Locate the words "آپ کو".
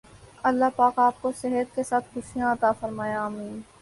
0.99-1.31